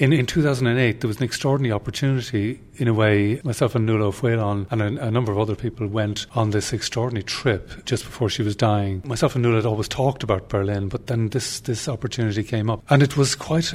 [0.00, 2.60] in, in 2008, there was an extraordinary opportunity.
[2.76, 6.26] In a way, myself and Nuala O'Faolain and a, a, number of other people went
[6.34, 9.02] on this extraordinary trip just before she was dying.
[9.04, 12.82] Myself and Nuala had always talked about Berlin, but then this, this opportunity came up.
[12.88, 13.74] And it was quite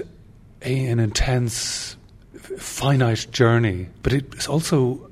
[0.63, 1.95] a, an intense,
[2.57, 5.11] finite journey, but it's also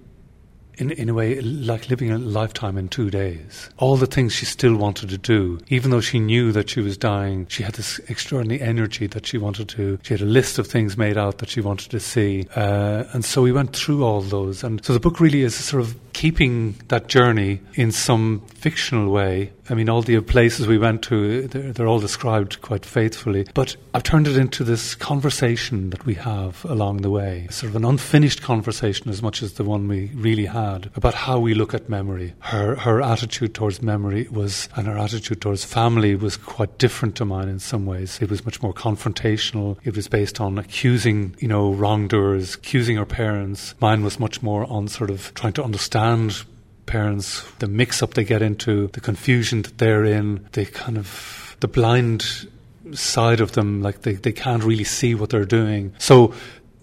[0.77, 3.69] in, in a way, like living a lifetime in two days.
[3.77, 6.97] All the things she still wanted to do, even though she knew that she was
[6.97, 9.99] dying, she had this extraordinary energy that she wanted to.
[10.03, 13.23] She had a list of things made out that she wanted to see, uh, and
[13.23, 14.63] so we went through all those.
[14.63, 19.51] And so the book really is sort of keeping that journey in some fictional way.
[19.69, 23.45] I mean, all the places we went to, they're, they're, all described quite faithfully.
[23.53, 27.75] But I've turned it into this conversation that we have along the way, sort of
[27.75, 31.73] an unfinished conversation as much as the one we really had about how we look
[31.73, 32.33] at memory.
[32.39, 37.25] Her, her attitude towards memory was, and her attitude towards family was quite different to
[37.25, 38.19] mine in some ways.
[38.21, 39.77] It was much more confrontational.
[39.83, 43.75] It was based on accusing, you know, wrongdoers, accusing her parents.
[43.79, 46.43] Mine was much more on sort of trying to understand understand
[46.85, 51.55] parents, the mix up they get into, the confusion that they're in, the kind of
[51.59, 52.47] the blind
[52.93, 55.93] side of them, like they, they can't really see what they're doing.
[55.97, 56.33] So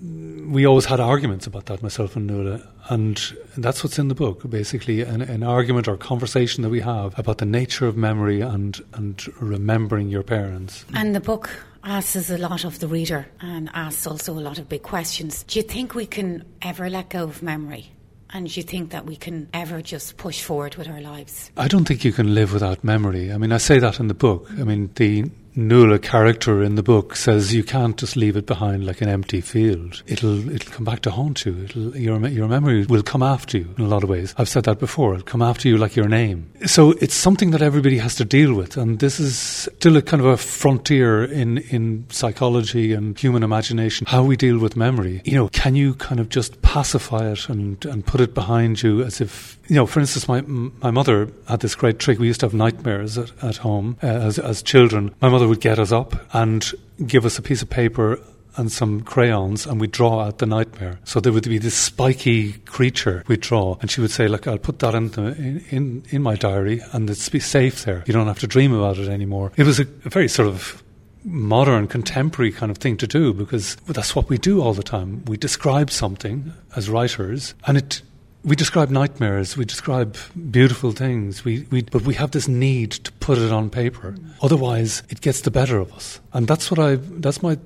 [0.03, 2.67] mm, we always had arguments about that, myself and Nuala.
[2.89, 3.21] And
[3.57, 7.39] that's what's in the book, basically an, an, argument or conversation that we have about
[7.39, 10.85] the nature of memory and, and remembering your parents.
[10.95, 11.51] And the book
[11.85, 15.45] asks a lot of the reader and asks also a lot of big questions.
[15.45, 17.93] Do you think we can ever let go of memory?
[18.33, 21.51] And you think that we can ever just push forward with our lives?
[21.57, 23.33] I don't think you can live without memory.
[23.33, 24.49] I mean, I say that in the book.
[24.53, 28.87] I mean, the Nuala character in the book says you can't just leave it behind
[28.87, 30.03] like an empty field.
[30.07, 31.65] It'll it'll come back to haunt you.
[31.65, 34.35] It'll, your your memory will come after you in a lot of ways.
[34.39, 35.15] I've said that before.
[35.15, 36.51] It'll come after you like your name.
[36.67, 40.21] So it's something that everybody has to deal with, and this is still a kind
[40.21, 44.07] of a frontier in in psychology and human imagination.
[44.07, 45.23] How we deal with memory.
[45.25, 49.03] You know, can you kind of just pacify it and and put it behind you
[49.03, 52.19] as if you know, for instance, my my mother had this great trick.
[52.19, 55.15] We used to have nightmares at, at home uh, as as children.
[55.21, 56.69] My mother would get us up and
[57.07, 58.19] give us a piece of paper
[58.57, 60.99] and some crayons and we'd draw out the nightmare.
[61.05, 64.59] So there would be this spiky creature we'd draw and she would say, look, I'll
[64.59, 68.03] put that in, the, in, in, in, my diary and it's be safe there.
[68.09, 69.53] You don't have to dream about it anymore.
[69.57, 70.83] It was a, a very sort of
[71.23, 75.25] modern, contemporary kind of thing to do because that's what we do all the time.
[75.27, 78.03] We describe something as writers and it
[78.43, 80.17] we describe nightmares, we describe
[80.51, 84.13] beautiful things, we, we, but we have this need to put it on paper.
[84.13, 84.31] Mm.
[84.43, 86.21] Otherwise, it gets the better of us.
[86.33, 87.59] And that's what I, that's my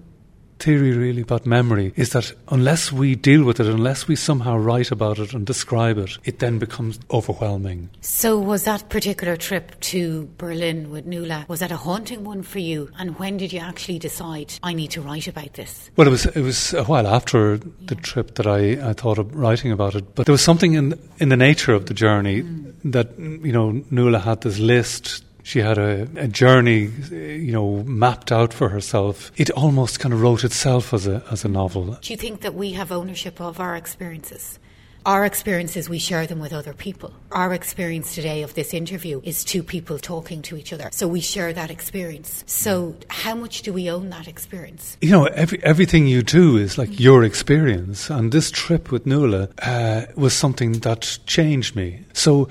[0.64, 4.90] theory really about memory is that unless we deal with it, unless we somehow write
[4.90, 7.90] about it and describe it, it then becomes overwhelming.
[8.00, 12.60] So, was that particular trip to Berlin with Nuala, was that a haunting one for
[12.60, 12.88] you?
[12.98, 15.90] And when did you actually decide I need to write about this?
[15.96, 19.34] Well, it was it was a while after the trip that I, I thought of
[19.34, 22.72] writing about it, but there was something in in the nature of the journey mm.
[22.84, 28.32] that you know Nuala had this list she had a, a, journey, you know, mapped
[28.32, 29.30] out for herself.
[29.36, 31.99] It almost kind of wrote itself as a as a novel.
[32.01, 34.59] Do you think that we have ownership of our experiences?
[35.07, 37.12] Our experiences, we share them with other people.
[37.30, 40.88] Our experience today of this interview is two people talking to each other.
[40.92, 42.42] So we share that experience.
[42.47, 44.97] So how much do we own that experience?
[45.03, 48.09] You know, every, everything you do is like your experience.
[48.09, 52.07] And this trip with Nuala uh, was something that changed me.
[52.14, 52.49] So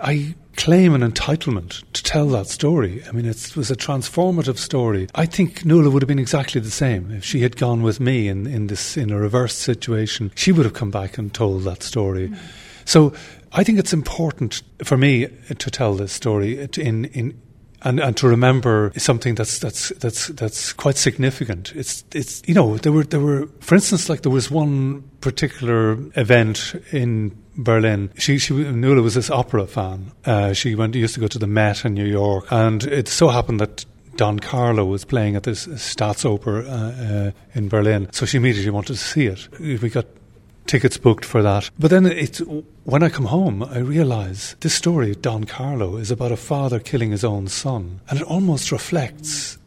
[0.00, 3.02] I claim an entitlement to tell that story.
[3.08, 5.08] I mean, it was a transformative story.
[5.14, 8.28] I think Nuala would have been exactly the same if she had gone with me
[8.28, 10.30] in, in this in a reversed situation.
[10.34, 12.28] She would have come back and told that story.
[12.28, 12.38] Mm.
[12.84, 13.14] So
[13.52, 15.28] I think it's important for me
[15.58, 17.40] to tell this story in in
[17.84, 21.72] and, and to remember is something that's that's that's that's quite significant.
[21.74, 25.98] It's it's you know there were there were for instance like there was one particular
[26.14, 28.10] event in Berlin.
[28.16, 30.12] She she Nuala was this opera fan.
[30.24, 33.28] Uh, she went used to go to the Met in New York, and it so
[33.28, 33.84] happened that
[34.16, 38.08] Don Carlo was playing at this Staatsoper uh, uh, in Berlin.
[38.12, 39.48] So she immediately wanted to see it.
[39.58, 40.06] We got
[40.66, 41.70] tickets booked for that.
[41.78, 42.40] But then it's
[42.84, 46.78] when I come home, I realise this story, of Don Carlo, is about a father
[46.78, 49.58] killing his own son, and it almost reflects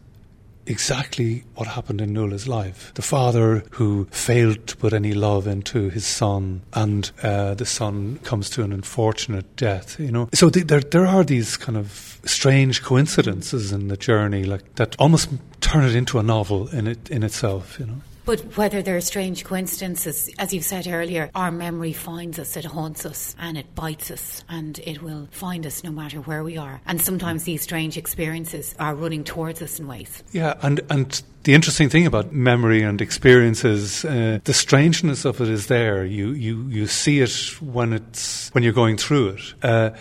[0.68, 2.92] exactly what happened in Nuala's life.
[2.96, 8.20] The father who failed to put any love into his son, and uh, the son
[8.24, 10.00] comes to an unfortunate death.
[10.00, 14.44] You know, so th- there there are these kind of strange coincidences in the journey,
[14.44, 15.30] like that almost
[15.62, 17.80] turn it into a novel in it in itself.
[17.80, 18.02] You know.
[18.26, 22.66] But whether there are strange coincidences, as you've said earlier, our memory finds us, it
[22.66, 26.58] haunts us, and it bites us, and it will find us no matter where we
[26.58, 26.82] are.
[26.88, 30.24] And sometimes these strange experiences are running towards us in ways.
[30.32, 35.48] Yeah, and, and the interesting thing about memory and experiences, uh, the strangeness of it
[35.48, 36.04] is there.
[36.04, 39.54] You, you, you see it when it's when you're going through it.
[39.62, 39.92] Uh,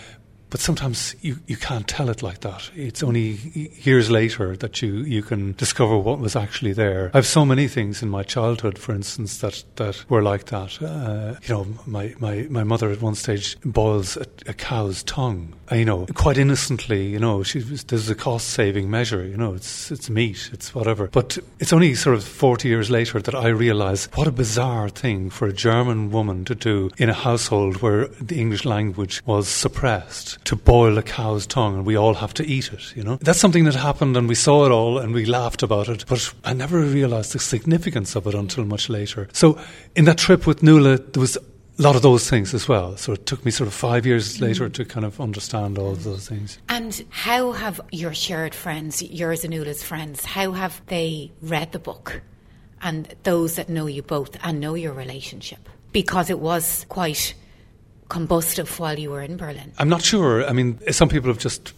[0.55, 2.71] but sometimes you, you can't tell it like that.
[2.77, 3.41] It's only
[3.83, 7.11] years later that you, you can discover what was actually there.
[7.13, 10.81] I have so many things in my childhood, for instance, that, that were like that.
[10.81, 15.55] Uh, you know, my, my, my mother at one stage boils a, a cow's tongue.
[15.71, 19.55] Uh, you know, quite innocently, you know, she, is a cost saving measure, you know,
[19.55, 21.09] it's, it's meat, it's whatever.
[21.09, 25.31] But it's only sort of 40 years later that I realise what a bizarre thing
[25.31, 30.45] for a German woman to do in a household where the English language was suppressed
[30.45, 33.17] to boil a cow's tongue and we all have to eat it, you know.
[33.17, 36.33] That's something that happened and we saw it all and we laughed about it, but
[36.45, 39.29] I never realised the significance of it until much later.
[39.33, 39.59] So
[39.97, 41.39] in that trip with Nuala, there was
[41.79, 42.97] a lot of those things as well.
[42.97, 44.43] So it took me sort of five years mm.
[44.43, 46.29] later to kind of understand all of those mm.
[46.29, 46.59] things.
[46.69, 51.79] And how have your shared friends, yours and Nuala's friends, how have they read the
[51.79, 52.23] book?
[52.83, 55.69] And those that know you both and know your relationship?
[55.93, 57.35] Because it was quite
[58.09, 59.73] combustive while you were in Berlin?
[59.79, 60.47] I'm not sure.
[60.47, 61.73] I mean, some people have just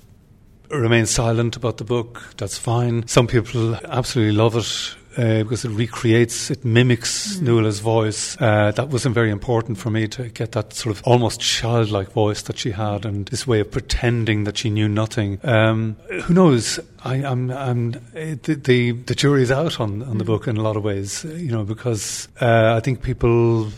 [0.71, 2.23] remained silent about the book.
[2.37, 3.07] That's fine.
[3.07, 4.97] Some people absolutely love it.
[5.17, 7.43] Uh, because it recreates, it mimics mm.
[7.43, 8.37] Nuala's voice.
[8.39, 12.43] Uh, that wasn't very important for me to get that sort of almost childlike voice
[12.43, 15.39] that she had and this way of pretending that she knew nothing.
[15.43, 16.79] Um, who knows?
[17.03, 20.19] I, am the, the, the jury out on, on mm.
[20.19, 23.71] the book in a lot of ways, you know, because uh, I think people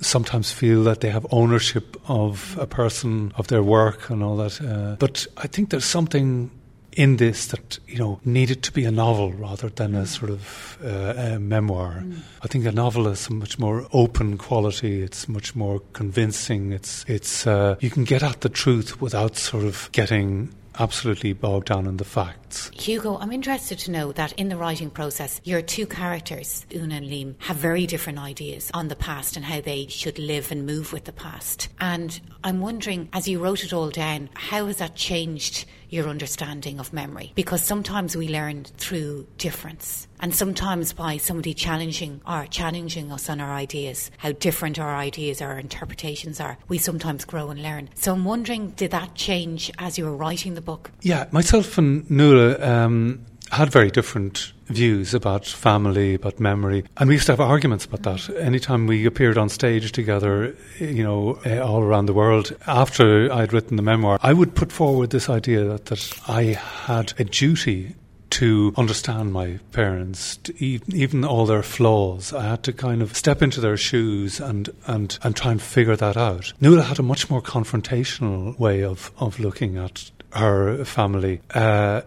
[0.00, 4.60] sometimes feel that they have ownership of a person, of their work, and all that.
[4.60, 6.50] Uh, but I think there's something
[6.92, 10.78] in this that you know needed to be a novel rather than a sort of
[10.84, 12.02] uh, a memoir.
[12.04, 12.20] Mm.
[12.42, 15.02] I think a novel is a much more open quality.
[15.02, 16.72] It's much more convincing.
[16.72, 21.66] It's it's uh, you can get at the truth without sort of getting absolutely bogged
[21.66, 22.70] down in the facts.
[22.74, 27.06] Hugo, I'm interested to know that in the writing process, your two characters, Una and
[27.06, 30.92] Liam, have very different ideas on the past and how they should live and move
[30.92, 31.68] with the past.
[31.80, 36.80] And I'm wondering, as you wrote it all down, how has that changed your understanding
[36.80, 37.32] of memory?
[37.34, 43.40] Because sometimes we learn through difference and sometimes by somebody challenging or challenging us on
[43.40, 47.90] our ideas, how different our ideas, our interpretations are, we sometimes grow and learn.
[47.94, 50.90] So I'm wondering, did that change as you were writing the book?
[51.02, 57.14] Yeah, myself and Nuala um, had very different views about family, about memory, and we
[57.16, 58.36] used to have arguments about that.
[58.36, 63.52] Anytime we appeared on stage together, you know, eh, all around the world, after I'd
[63.52, 66.42] written the memoir, I would put forward this idea that, that I
[66.86, 67.94] had a duty
[68.32, 72.32] to understand my parents, even all their flaws.
[72.32, 75.96] I had to kind of step into their shoes and, and, and try and figure
[75.96, 76.54] that out.
[76.58, 81.42] Nuala had a much more confrontational way of, of looking at her family.
[81.52, 82.00] Uh,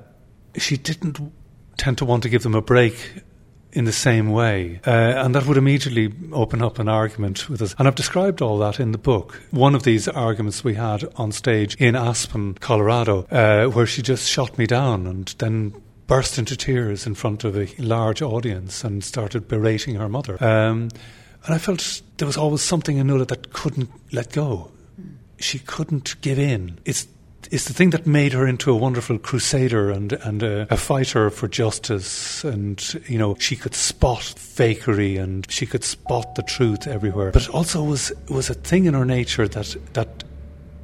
[0.57, 1.19] she didn't
[1.77, 3.23] tend to want to give them a break
[3.75, 4.79] in the same way.
[4.87, 7.75] Uh, and that would immediately open up an argument with us.
[7.77, 9.41] And I've described all that in the book.
[9.51, 14.29] One of these arguments we had on stage in Aspen, Colorado, uh, where she just
[14.29, 15.73] shot me down and then
[16.07, 20.41] burst into tears in front of a large audience and started berating her mother.
[20.41, 20.89] Um,
[21.45, 24.71] and I felt there was always something in Nuala that couldn't let go.
[25.37, 26.79] She couldn't give in.
[26.85, 27.07] It's
[27.51, 31.29] it's the thing that made her into a wonderful crusader and and a, a, fighter
[31.29, 32.43] for justice.
[32.43, 37.31] And you know, she could spot fakery and she could spot the truth everywhere.
[37.31, 40.23] But also was was a thing in her nature that that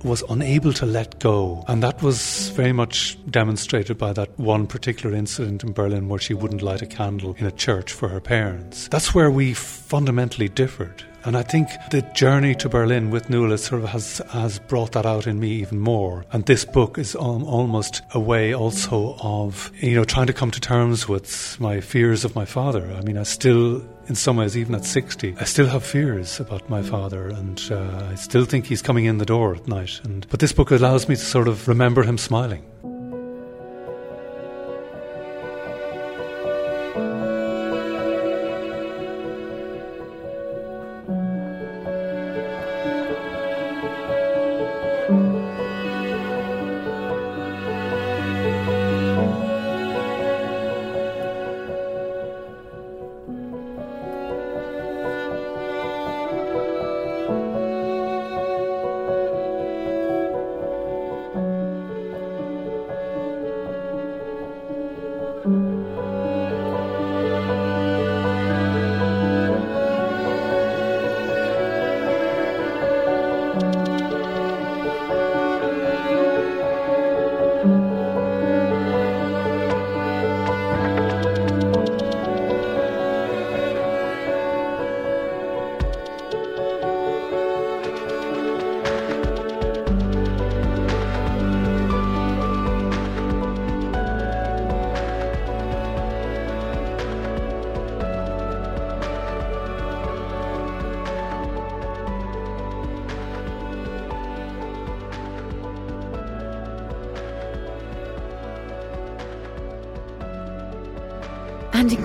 [0.03, 1.64] was unable to let go.
[1.68, 6.34] And that was very much demonstrated by that one particular incident in Berlin where she
[6.34, 8.88] wouldn't light a candle in a church for her parents.
[8.88, 11.03] That's where we fundamentally differed.
[11.24, 15.05] And I think the journey to Berlin with Nuala sort of has, has brought that
[15.05, 16.26] out in me even more.
[16.32, 20.59] And this book is almost a way also of, you know, trying to come to
[20.59, 22.91] terms with my fears of my father.
[22.97, 26.69] I mean, I still in some ways, even at 60, I still have fears about
[26.69, 30.01] my father, and uh, I still think he's coming in the door at night.
[30.03, 32.65] And but this book allows me to sort of remember him smiling.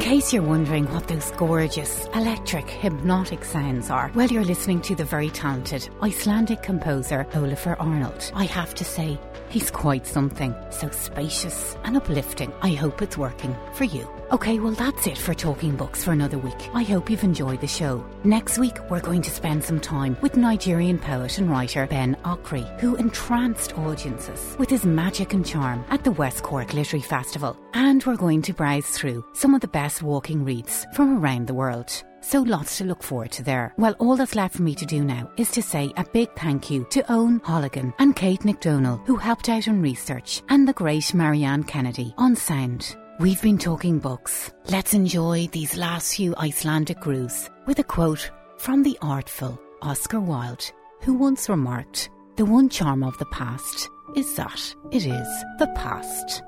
[0.06, 5.02] Case you're wondering what those gorgeous, electric, hypnotic sounds are, well, you're listening to the
[5.02, 8.30] very talented Icelandic composer Olafur Arnalds.
[8.32, 10.54] I have to say, he's quite something.
[10.70, 12.52] So spacious and uplifting.
[12.62, 14.08] I hope it's working for you.
[14.32, 16.68] Okay, well, that's it for Talking Books for another week.
[16.74, 18.04] I hope you've enjoyed the show.
[18.24, 22.64] Next week, we're going to spend some time with Nigerian poet and writer Ben Okri,
[22.80, 27.56] who entranced audiences with his magic and charm at the West Cork Literary Festival.
[27.72, 31.54] And we're going to browse through some of the best walking reads from around the
[31.54, 32.02] world.
[32.20, 33.74] So lots to look forward to there.
[33.78, 36.68] Well, all that's left for me to do now is to say a big thank
[36.68, 41.14] you to Owen Holligan and Kate McDonald, who helped out on research, and the great
[41.14, 42.96] Marianne Kennedy on sound.
[43.18, 44.52] We've been talking books.
[44.68, 50.70] Let's enjoy these last few Icelandic grooves with a quote from the artful Oscar Wilde,
[51.00, 56.42] who once remarked, The one charm of the past is that it is the past.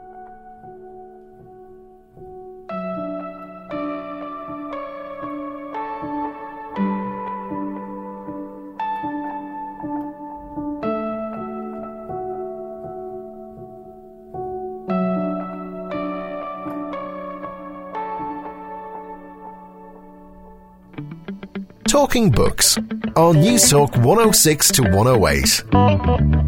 [21.88, 22.76] Talking Books
[23.16, 26.47] on Newstalk 106 to 108.